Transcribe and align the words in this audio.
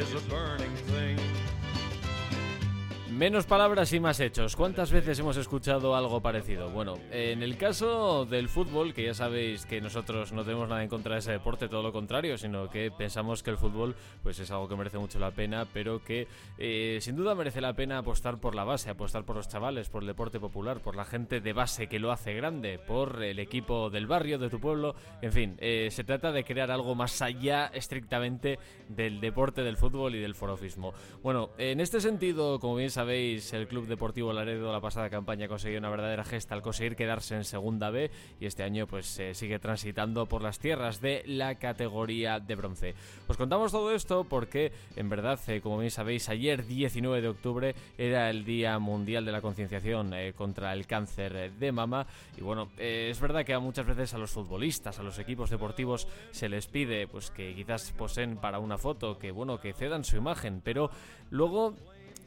is 0.00 0.14
a 0.14 0.20
burning. 0.30 0.89
Menos 3.20 3.44
palabras 3.44 3.92
y 3.92 4.00
más 4.00 4.18
hechos. 4.18 4.56
¿Cuántas 4.56 4.90
veces 4.90 5.18
hemos 5.18 5.36
escuchado 5.36 5.94
algo 5.94 6.22
parecido? 6.22 6.70
Bueno, 6.70 6.94
en 7.10 7.42
el 7.42 7.58
caso 7.58 8.24
del 8.24 8.48
fútbol, 8.48 8.94
que 8.94 9.04
ya 9.04 9.12
sabéis 9.12 9.66
que 9.66 9.82
nosotros 9.82 10.32
no 10.32 10.42
tenemos 10.42 10.70
nada 10.70 10.82
en 10.82 10.88
contra 10.88 11.16
de 11.16 11.18
ese 11.18 11.32
deporte, 11.32 11.68
todo 11.68 11.82
lo 11.82 11.92
contrario, 11.92 12.38
sino 12.38 12.70
que 12.70 12.90
pensamos 12.90 13.42
que 13.42 13.50
el 13.50 13.58
fútbol 13.58 13.94
pues 14.22 14.38
es 14.38 14.50
algo 14.50 14.68
que 14.68 14.76
merece 14.76 14.96
mucho 14.96 15.18
la 15.18 15.32
pena, 15.32 15.66
pero 15.70 16.02
que 16.02 16.28
eh, 16.56 16.96
sin 17.02 17.14
duda 17.14 17.34
merece 17.34 17.60
la 17.60 17.74
pena 17.74 17.98
apostar 17.98 18.40
por 18.40 18.54
la 18.54 18.64
base, 18.64 18.88
apostar 18.88 19.26
por 19.26 19.36
los 19.36 19.48
chavales, 19.48 19.90
por 19.90 20.02
el 20.02 20.06
deporte 20.06 20.40
popular, 20.40 20.80
por 20.80 20.96
la 20.96 21.04
gente 21.04 21.42
de 21.42 21.52
base 21.52 21.88
que 21.88 21.98
lo 21.98 22.12
hace 22.12 22.32
grande, 22.32 22.78
por 22.78 23.22
el 23.22 23.38
equipo 23.38 23.90
del 23.90 24.06
barrio, 24.06 24.38
de 24.38 24.48
tu 24.48 24.60
pueblo, 24.60 24.94
en 25.20 25.32
fin, 25.32 25.56
eh, 25.58 25.88
se 25.90 26.04
trata 26.04 26.32
de 26.32 26.42
crear 26.42 26.70
algo 26.70 26.94
más 26.94 27.20
allá 27.20 27.66
estrictamente 27.66 28.58
del 28.88 29.20
deporte 29.20 29.60
del 29.60 29.76
fútbol 29.76 30.14
y 30.14 30.20
del 30.20 30.34
forofismo. 30.34 30.94
Bueno, 31.22 31.50
en 31.58 31.80
este 31.80 32.00
sentido, 32.00 32.58
como 32.58 32.76
bien 32.76 32.88
sabéis, 32.88 33.09
el 33.10 33.66
Club 33.68 33.86
Deportivo 33.86 34.32
Laredo 34.32 34.72
la 34.72 34.80
pasada 34.80 35.10
campaña 35.10 35.48
consiguió 35.48 35.78
una 35.78 35.90
verdadera 35.90 36.24
gesta 36.24 36.54
al 36.54 36.62
conseguir 36.62 36.94
quedarse 36.94 37.34
en 37.34 37.44
Segunda 37.44 37.90
B 37.90 38.10
y 38.38 38.46
este 38.46 38.62
año 38.62 38.86
pues 38.86 39.20
sigue 39.32 39.58
transitando 39.58 40.26
por 40.26 40.42
las 40.42 40.58
tierras 40.58 41.00
de 41.00 41.22
la 41.26 41.56
categoría 41.56 42.38
de 42.38 42.54
bronce. 42.54 42.94
Os 43.26 43.36
contamos 43.36 43.72
todo 43.72 43.92
esto 43.92 44.24
porque 44.24 44.72
en 44.96 45.08
verdad, 45.08 45.40
eh, 45.48 45.60
como 45.60 45.78
bien 45.78 45.90
sabéis, 45.90 46.28
ayer 46.28 46.66
19 46.66 47.20
de 47.20 47.28
octubre 47.28 47.74
era 47.98 48.30
el 48.30 48.44
Día 48.44 48.78
Mundial 48.78 49.24
de 49.24 49.32
la 49.32 49.40
Concienciación 49.40 50.14
eh, 50.14 50.32
contra 50.32 50.72
el 50.72 50.86
Cáncer 50.86 51.52
de 51.52 51.72
Mama 51.72 52.06
y 52.36 52.42
bueno, 52.42 52.70
eh, 52.78 53.08
es 53.10 53.20
verdad 53.20 53.44
que 53.44 53.58
muchas 53.58 53.86
veces 53.86 54.14
a 54.14 54.18
los 54.18 54.30
futbolistas, 54.30 54.98
a 54.98 55.02
los 55.02 55.18
equipos 55.18 55.50
deportivos 55.50 56.06
se 56.30 56.48
les 56.48 56.68
pide 56.68 57.08
pues 57.08 57.30
que 57.30 57.54
quizás 57.54 57.92
posen 57.92 58.36
para 58.36 58.58
una 58.58 58.78
foto, 58.78 59.18
que 59.18 59.30
bueno, 59.30 59.60
que 59.60 59.72
cedan 59.72 60.04
su 60.04 60.16
imagen, 60.16 60.60
pero 60.62 60.90
luego 61.30 61.74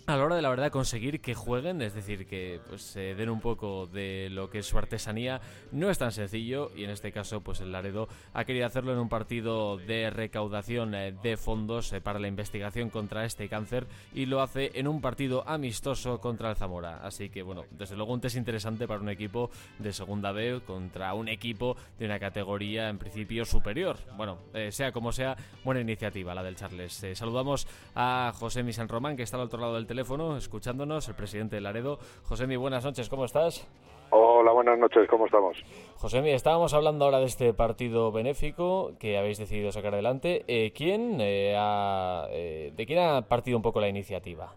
a 0.05 0.17
la 0.17 0.25
hora 0.25 0.35
de 0.35 0.41
la 0.41 0.49
verdad 0.49 0.69
conseguir 0.69 1.21
que 1.21 1.33
jueguen, 1.33 1.81
es 1.81 1.93
decir, 1.93 2.27
que 2.27 2.59
pues 2.67 2.81
se 2.81 3.15
den 3.15 3.29
un 3.29 3.39
poco 3.39 3.87
de 3.87 4.27
lo 4.29 4.49
que 4.49 4.59
es 4.59 4.65
su 4.65 4.77
artesanía, 4.77 5.39
no 5.71 5.89
es 5.89 5.97
tan 5.97 6.11
sencillo 6.11 6.71
y 6.75 6.83
en 6.83 6.89
este 6.89 7.13
caso 7.13 7.41
pues 7.41 7.61
el 7.61 7.71
Laredo 7.71 8.09
ha 8.33 8.43
querido 8.43 8.65
hacerlo 8.65 8.91
en 8.91 8.99
un 8.99 9.07
partido 9.07 9.77
de 9.77 10.09
recaudación 10.09 10.93
eh, 10.93 11.13
de 11.23 11.37
fondos 11.37 11.93
eh, 11.93 12.01
para 12.01 12.19
la 12.19 12.27
investigación 12.27 12.89
contra 12.89 13.23
este 13.23 13.47
cáncer 13.47 13.87
y 14.13 14.25
lo 14.25 14.41
hace 14.41 14.77
en 14.77 14.89
un 14.89 14.99
partido 14.99 15.47
amistoso 15.47 16.19
contra 16.19 16.49
el 16.49 16.57
Zamora. 16.57 16.99
Así 17.03 17.29
que 17.29 17.41
bueno, 17.41 17.63
desde 17.71 17.95
luego 17.95 18.13
un 18.13 18.21
test 18.21 18.35
interesante 18.35 18.87
para 18.87 18.99
un 18.99 19.09
equipo 19.09 19.51
de 19.79 19.93
segunda 19.93 20.33
B 20.33 20.61
contra 20.65 21.13
un 21.13 21.29
equipo 21.29 21.77
de 21.97 22.05
una 22.05 22.19
categoría 22.19 22.89
en 22.89 22.97
principio 22.97 23.45
superior. 23.45 23.97
Bueno, 24.17 24.39
eh, 24.53 24.71
sea 24.71 24.91
como 24.91 25.13
sea, 25.13 25.37
buena 25.63 25.79
iniciativa 25.79 26.35
la 26.35 26.43
del 26.43 26.57
Charles. 26.57 27.05
saludamos 27.13 27.67
a 27.95 28.33
José 28.35 28.63
Misan 28.63 28.89
Román 28.89 29.15
que 29.15 29.23
está 29.23 29.37
al 29.37 29.43
otro 29.43 29.61
lado 29.61 29.75
del 29.75 29.87
teléfono, 29.93 30.35
escuchándonos, 30.37 31.07
el 31.07 31.13
presidente 31.13 31.57
de 31.57 31.61
Laredo. 31.61 31.99
Josemi, 32.23 32.55
buenas 32.55 32.83
noches, 32.83 33.09
¿cómo 33.09 33.25
estás? 33.25 33.69
Hola, 34.09 34.51
buenas 34.51 34.79
noches, 34.79 35.07
¿cómo 35.07 35.27
estamos? 35.27 35.55
Josemi, 35.97 36.31
estábamos 36.31 36.73
hablando 36.73 37.05
ahora 37.05 37.19
de 37.19 37.25
este 37.25 37.53
partido 37.53 38.11
benéfico 38.11 38.93
que 38.99 39.19
habéis 39.19 39.37
decidido 39.37 39.71
sacar 39.71 39.93
adelante. 39.93 40.45
Eh, 40.47 40.73
¿quién 40.75 41.21
eh, 41.21 41.55
ha, 41.55 42.25
eh, 42.31 42.71
¿De 42.75 42.85
quién 42.87 42.97
ha 42.97 43.21
partido 43.21 43.55
un 43.55 43.61
poco 43.61 43.79
la 43.79 43.87
iniciativa? 43.87 44.55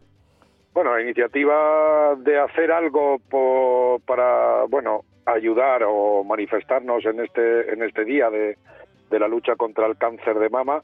Bueno, 0.73 0.97
la 0.97 1.03
iniciativa 1.03 2.15
de 2.17 2.41
hacer 2.41 2.73
algo 2.73 3.19
para, 4.07 4.65
bueno, 4.71 5.03
ayudar 5.27 5.83
o 5.87 6.25
manifestarnos 6.25 7.05
en 7.05 7.21
este, 7.21 7.75
en 7.75 7.83
este 7.83 8.07
día 8.07 8.31
de, 8.31 8.57
de 9.11 9.19
la 9.19 9.29
lucha 9.29 9.55
contra 9.57 9.87
el 9.87 9.99
cáncer 9.99 10.39
de 10.39 10.49
mama, 10.49 10.83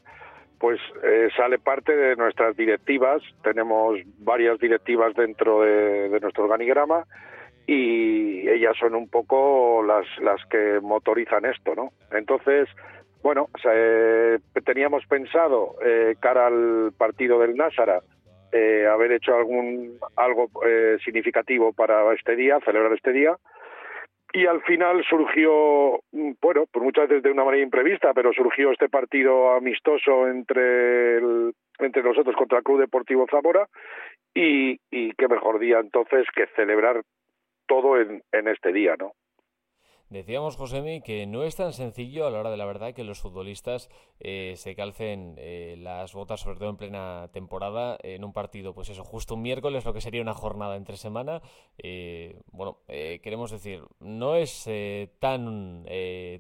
pues 0.63 0.79
eh, 1.03 1.29
sale 1.37 1.59
parte 1.59 1.97
de 1.97 2.15
nuestras 2.15 2.57
directivas. 2.57 3.21
Tenemos 3.43 3.99
varias 4.19 4.61
directivas 4.61 5.13
dentro 5.17 5.63
de, 5.63 6.21
nuestro 6.21 6.45
organigrama 6.45 7.05
y 7.67 8.49
ellas 8.49 8.77
son 8.79 8.95
un 8.95 9.09
poco 9.09 9.83
las, 9.83 10.07
las 10.21 10.41
que 10.47 10.79
motorizan 10.81 11.47
esto, 11.47 11.75
¿no? 11.75 11.91
Entonces, 12.13 12.69
bueno, 13.25 13.49
teníamos 14.65 15.05
pensado, 15.07 15.75
eh, 15.85 16.15
cara 16.21 16.47
al 16.47 16.93
partido 16.97 17.41
del 17.41 17.57
Násara, 17.57 17.99
eh, 18.53 18.87
haber 18.87 19.11
hecho 19.11 19.35
algún 19.35 19.99
algo 20.15 20.49
significativo 21.05 21.73
para 21.73 22.15
este 22.15 22.37
día, 22.37 22.61
celebrar 22.65 22.93
este 22.93 23.11
día, 23.11 23.37
y 24.33 24.47
al 24.47 24.63
final 24.63 25.05
surgió, 25.09 26.01
mm, 26.13 26.33
bueno, 26.41 26.65
pues 26.71 26.85
muchas 26.85 27.09
veces 27.09 27.23
de 27.23 27.31
una 27.31 27.45
manera 27.45 27.63
imprevista, 27.63 28.15
pero 28.15 28.33
surgió 28.33 28.73
este 28.73 28.89
partido 28.89 29.53
amistoso 29.53 30.27
entre, 30.29 31.19
entre 31.79 32.03
nosotros 32.03 32.35
contra 32.37 32.59
el 32.59 32.65
Club 32.65 32.81
Deportivo 32.81 33.27
Zamora 33.31 33.69
y, 34.35 34.79
y 34.91 35.13
qué 35.13 35.29
mejor 35.29 35.59
día 35.59 35.81
entonces 35.81 36.27
que 36.35 36.47
celebrar 36.57 37.03
todo 37.67 38.01
en, 38.01 38.23
en 38.33 38.49
este 38.49 38.73
día, 38.73 38.97
¿no? 38.99 39.13
Decíamos, 40.13 40.59
Josemi, 40.59 41.01
que 41.01 41.27
no 41.27 41.43
es 41.43 41.57
tan 41.57 41.73
sencillo 41.73 42.27
a 42.27 42.31
la 42.31 42.39
hora 42.39 42.51
de 42.51 42.59
la 42.59 42.67
verdad 42.67 42.93
que 42.93 43.03
los 43.03 43.23
futbolistas 43.23 43.89
eh, 44.21 44.53
se 44.57 44.77
calcen 44.77 45.37
eh, 45.39 45.77
las 45.79 46.13
botas, 46.13 46.41
sobre 46.41 46.59
todo 46.59 46.69
en 46.69 46.77
plena 46.77 47.29
temporada, 47.33 47.97
en 48.03 48.23
un 48.23 48.35
partido, 48.35 48.75
pues 48.75 48.91
eso, 48.91 49.05
justo 49.05 49.37
un 49.37 49.41
miércoles, 49.43 49.87
lo 49.87 49.95
que 49.95 50.03
sería 50.03 50.21
una 50.21 50.35
jornada 50.35 50.77
entre 50.77 50.99
semana. 50.99 51.41
Eh, 51.83 52.43
bueno, 52.53 52.77
queremos 52.87 53.53
decir, 53.53 53.81
no 54.01 54.35
es 54.37 54.69
tan 55.19 55.87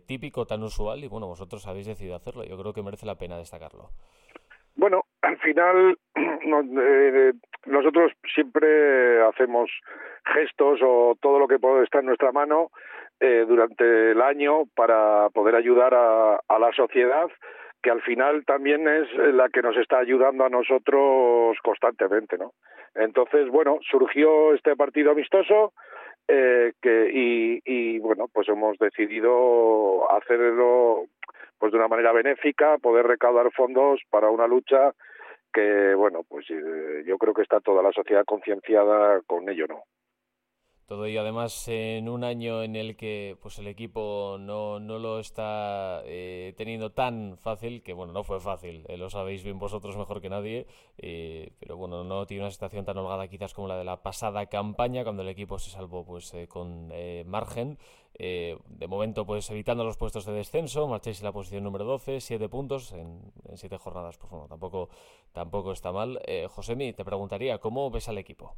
típico, 0.06 0.44
tan 0.44 0.62
usual, 0.64 1.02
y 1.02 1.08
bueno, 1.08 1.26
vosotros 1.26 1.66
habéis 1.66 1.86
decidido 1.86 2.14
hacerlo. 2.14 2.44
Yo 2.44 2.58
creo 2.58 2.74
que 2.74 2.82
merece 2.82 3.06
la 3.06 3.16
pena 3.16 3.38
destacarlo. 3.38 3.88
Bueno, 4.76 5.04
al 5.22 5.38
final 5.38 5.98
nosotros 7.66 8.12
siempre 8.34 9.22
hacemos 9.22 9.70
gestos 10.26 10.80
o 10.82 11.16
todo 11.20 11.38
lo 11.38 11.48
que 11.48 11.58
puede 11.58 11.84
estar 11.84 12.00
en 12.00 12.08
nuestra 12.08 12.32
mano 12.32 12.70
eh, 13.24 13.44
durante 13.46 14.10
el 14.10 14.20
año 14.20 14.64
para 14.74 15.28
poder 15.30 15.54
ayudar 15.54 15.94
a, 15.94 16.58
la 16.58 16.72
sociedad 16.72 17.30
que 17.80 17.88
al 17.88 18.02
final 18.02 18.44
también 18.44 18.88
es 18.88 19.06
la 19.32 19.48
que 19.48 19.62
nos 19.62 19.76
está 19.76 19.98
ayudando 19.98 20.44
a 20.44 20.48
nosotros 20.48 21.56
constantemente, 21.62 22.36
¿no? 22.36 22.52
Entonces, 22.96 23.48
bueno, 23.48 23.78
surgió 23.88 24.52
este 24.54 24.74
partido 24.74 25.12
amistoso 25.12 25.72
eh, 26.26 26.72
que 26.82 27.60
y, 27.64 28.00
bueno, 28.00 28.26
pues 28.32 28.48
hemos 28.48 28.76
decidido 28.78 30.10
hacerlo 30.10 31.04
pues 31.60 31.70
de 31.70 31.78
una 31.78 31.86
manera 31.86 32.10
benéfica, 32.10 32.76
poder 32.78 33.06
recaudar 33.06 33.52
fondos 33.52 34.00
para 34.10 34.30
una 34.30 34.48
lucha 34.48 34.94
que, 35.52 35.94
bueno, 35.94 36.22
pues 36.28 36.50
eh, 36.50 37.04
yo 37.06 37.18
creo 37.18 37.34
que 37.34 37.42
está 37.42 37.60
toda 37.60 37.84
la 37.84 37.92
sociedad 37.92 38.24
concienciada 38.24 39.20
con 39.28 39.48
ello, 39.48 39.68
¿no? 39.68 39.84
Todo 40.92 41.06
ello 41.06 41.22
además 41.22 41.68
en 41.68 42.06
un 42.06 42.22
año 42.22 42.62
en 42.62 42.76
el 42.76 42.98
que 42.98 43.38
pues 43.40 43.58
el 43.58 43.66
equipo 43.66 44.36
no, 44.38 44.78
no 44.78 44.98
lo 44.98 45.20
está 45.20 46.02
eh, 46.04 46.52
teniendo 46.58 46.92
tan 46.92 47.38
fácil, 47.38 47.82
que 47.82 47.94
bueno, 47.94 48.12
no 48.12 48.24
fue 48.24 48.40
fácil, 48.40 48.84
eh, 48.86 48.98
lo 48.98 49.08
sabéis 49.08 49.42
bien 49.42 49.58
vosotros 49.58 49.96
mejor 49.96 50.20
que 50.20 50.28
nadie, 50.28 50.66
eh, 50.98 51.54
pero 51.58 51.78
bueno, 51.78 52.04
no 52.04 52.26
tiene 52.26 52.42
una 52.42 52.50
situación 52.50 52.84
tan 52.84 52.98
holgada 52.98 53.26
quizás 53.26 53.54
como 53.54 53.68
la 53.68 53.78
de 53.78 53.84
la 53.84 54.02
pasada 54.02 54.44
campaña, 54.50 55.02
cuando 55.02 55.22
el 55.22 55.30
equipo 55.30 55.58
se 55.58 55.70
salvó 55.70 56.04
pues 56.04 56.30
con 56.48 56.92
margen. 57.24 57.78
de 58.18 58.86
momento 58.86 59.24
pues 59.24 59.48
evitando 59.48 59.84
los 59.84 59.96
puestos 59.96 60.26
de 60.26 60.34
descenso, 60.34 60.86
marcháis 60.88 61.20
en 61.20 61.24
la 61.24 61.32
posición 61.32 61.64
número 61.64 61.86
12, 61.86 62.20
7 62.20 62.50
puntos 62.50 62.92
en, 62.92 63.32
en 63.48 63.56
7 63.56 63.78
jornadas, 63.78 64.18
pues 64.18 64.30
bueno, 64.30 64.46
tampoco, 64.46 64.90
tampoco 65.32 65.72
está 65.72 65.90
mal. 65.90 66.20
Josemi, 66.50 66.92
te 66.92 67.02
preguntaría, 67.02 67.56
¿cómo 67.56 67.90
ves 67.90 68.10
al 68.10 68.18
equipo? 68.18 68.56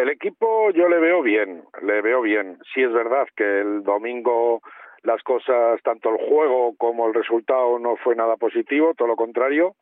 El 0.00 0.08
equipo 0.08 0.70
yo 0.70 0.88
le 0.88 0.98
veo 0.98 1.20
bien, 1.20 1.62
le 1.82 2.00
veo 2.00 2.22
bien. 2.22 2.56
Sí 2.72 2.82
es 2.82 2.90
verdad 2.90 3.28
que 3.36 3.60
el 3.60 3.82
domingo 3.82 4.62
las 5.02 5.22
cosas, 5.22 5.78
tanto 5.82 6.08
el 6.08 6.26
juego 6.26 6.74
como 6.78 7.06
el 7.06 7.12
resultado 7.12 7.78
no 7.78 7.96
fue 7.96 8.16
nada 8.16 8.38
positivo, 8.38 8.94
todo 8.94 9.08
lo 9.08 9.16
contrario. 9.16 9.74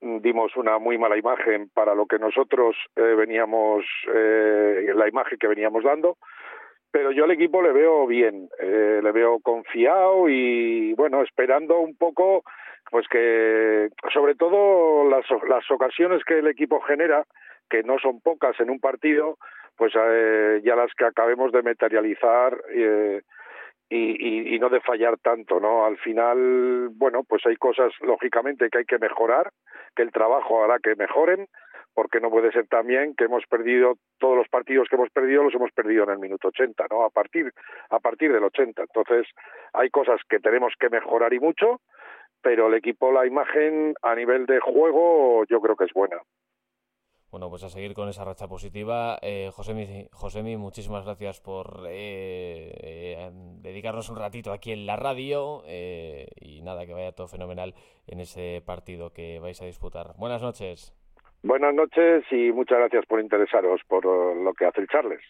Dimos 0.00 0.56
una 0.56 0.78
muy 0.78 0.96
mala 0.96 1.18
imagen 1.18 1.68
para 1.74 1.94
lo 1.94 2.06
que 2.06 2.18
nosotros 2.18 2.74
eh, 2.96 3.02
veníamos, 3.02 3.84
eh, 4.14 4.92
la 4.94 5.06
imagen 5.06 5.38
que 5.38 5.48
veníamos 5.48 5.84
dando. 5.84 6.16
Pero 6.90 7.12
yo 7.12 7.24
al 7.24 7.30
equipo 7.32 7.60
le 7.60 7.72
veo 7.72 8.06
bien, 8.06 8.48
eh, 8.60 9.00
le 9.02 9.12
veo 9.12 9.40
confiado 9.40 10.26
y 10.30 10.94
bueno, 10.94 11.22
esperando 11.22 11.80
un 11.80 11.98
poco, 11.98 12.44
pues 12.90 13.06
que 13.08 13.90
sobre 14.10 14.36
todo 14.36 15.06
las, 15.10 15.26
las 15.46 15.70
ocasiones 15.70 16.24
que 16.24 16.38
el 16.38 16.46
equipo 16.46 16.80
genera, 16.80 17.26
que 17.70 17.82
no 17.82 17.98
son 17.98 18.20
pocas 18.20 18.58
en 18.60 18.70
un 18.70 18.80
partido, 18.80 19.38
pues 19.76 19.92
eh, 19.96 20.60
ya 20.64 20.76
las 20.76 20.92
que 20.94 21.04
acabemos 21.04 21.52
de 21.52 21.62
materializar 21.62 22.60
eh, 22.74 23.22
y, 23.88 24.54
y, 24.54 24.58
no 24.58 24.68
de 24.68 24.80
fallar 24.80 25.18
tanto, 25.18 25.58
¿no? 25.58 25.84
Al 25.84 25.96
final, 25.98 26.90
bueno, 26.92 27.24
pues 27.24 27.44
hay 27.46 27.56
cosas 27.56 27.92
lógicamente 28.00 28.68
que 28.70 28.78
hay 28.78 28.84
que 28.84 28.98
mejorar, 28.98 29.50
que 29.96 30.02
el 30.02 30.12
trabajo 30.12 30.62
hará 30.62 30.78
que 30.78 30.94
mejoren, 30.94 31.48
porque 31.92 32.20
no 32.20 32.30
puede 32.30 32.52
ser 32.52 32.68
también 32.68 33.14
que 33.16 33.24
hemos 33.24 33.44
perdido 33.46 33.94
todos 34.18 34.36
los 34.36 34.48
partidos 34.48 34.86
que 34.88 34.94
hemos 34.94 35.10
perdido 35.10 35.42
los 35.42 35.54
hemos 35.54 35.72
perdido 35.72 36.04
en 36.04 36.10
el 36.10 36.18
minuto 36.18 36.48
80, 36.48 36.86
¿no? 36.88 37.04
A 37.04 37.10
partir 37.10 37.52
a 37.88 37.98
partir 37.98 38.32
del 38.32 38.44
80. 38.44 38.82
Entonces, 38.82 39.26
hay 39.72 39.90
cosas 39.90 40.20
que 40.28 40.38
tenemos 40.38 40.72
que 40.78 40.88
mejorar 40.88 41.34
y 41.34 41.40
mucho 41.40 41.80
pero 42.42 42.68
el 42.68 42.74
equipo, 42.74 43.12
la 43.12 43.26
imagen 43.26 43.94
a 44.02 44.14
nivel 44.14 44.46
de 44.46 44.60
juego, 44.60 45.44
yo 45.48 45.60
creo 45.60 45.76
que 45.76 45.84
es 45.84 45.92
buena. 45.92 46.16
Bueno, 47.30 47.48
pues 47.48 47.62
a 47.62 47.68
seguir 47.68 47.94
con 47.94 48.08
esa 48.08 48.24
racha 48.24 48.48
positiva. 48.48 49.18
Eh, 49.22 49.50
Josemi, 49.52 50.08
Josemi, 50.10 50.56
muchísimas 50.56 51.04
gracias 51.04 51.40
por 51.40 51.84
eh, 51.88 52.72
eh, 52.80 53.30
dedicarnos 53.62 54.08
un 54.08 54.16
ratito 54.16 54.52
aquí 54.52 54.72
en 54.72 54.84
la 54.84 54.96
radio 54.96 55.62
eh, 55.66 56.26
y 56.40 56.60
nada, 56.62 56.86
que 56.86 56.92
vaya 56.92 57.12
todo 57.12 57.28
fenomenal 57.28 57.74
en 58.08 58.20
ese 58.20 58.62
partido 58.66 59.12
que 59.12 59.38
vais 59.38 59.62
a 59.62 59.66
disputar. 59.66 60.14
Buenas 60.18 60.42
noches. 60.42 60.92
Buenas 61.42 61.72
noches 61.72 62.24
y 62.32 62.50
muchas 62.50 62.78
gracias 62.78 63.06
por 63.06 63.20
interesaros 63.20 63.80
por 63.86 64.04
lo 64.04 64.52
que 64.54 64.66
hace 64.66 64.80
el 64.80 64.88
Charles. 64.88 65.22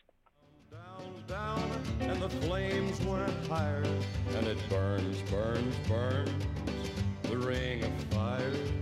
fell 8.30 8.79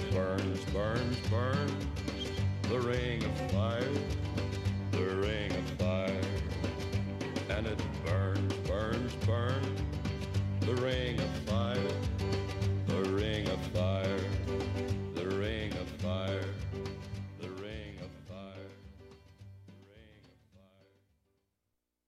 it 0.00 0.14
burns, 0.14 0.64
burns, 0.66 1.18
burns, 1.28 1.72
the 2.68 2.80
ring 2.80 3.22
of 3.24 3.50
fire, 3.50 3.84
the 4.92 5.16
ring 5.16 5.50
of 5.52 5.70
fire. 5.78 6.20
And 7.50 7.66
it 7.66 7.80
burns, 8.04 8.52
burns, 8.66 9.14
burns, 9.26 9.80
the 10.60 10.74
ring 10.76 11.20
of 11.20 11.39